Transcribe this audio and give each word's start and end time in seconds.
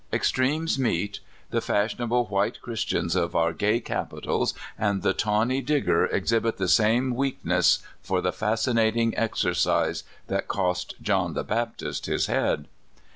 Extremes 0.11 0.79
meet: 0.79 1.19
the 1.51 1.61
fashionable 1.61 2.25
white 2.25 2.53
THE 2.53 2.59
DIGGERS. 2.61 2.61
I43 2.61 2.61
Christians 2.63 3.15
of 3.15 3.35
our 3.35 3.53
gay 3.53 3.79
capitals 3.79 4.55
and 4.75 5.03
the 5.03 5.13
tawny 5.13 5.61
Dig 5.61 5.85
ger 5.85 6.05
exhibit 6.07 6.57
the 6.57 6.67
same 6.67 7.13
weakness 7.13 7.83
for 8.01 8.19
the 8.19 8.33
fascinating 8.33 9.15
exercise 9.15 10.03
that 10.25 10.47
cost 10.47 10.95
John 11.03 11.35
the 11.35 11.43
Baptist 11.43 12.07
his 12.07 12.25
head. 12.25 12.67